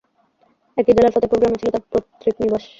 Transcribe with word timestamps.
একই 0.77 0.93
জেলার 0.95 1.13
ফতেপুর 1.15 1.37
গ্রামে 1.39 1.59
ছিল 1.61 1.69
তাঁর 1.73 1.83
পৈতৃক 1.91 2.35
নিবাস। 2.41 2.63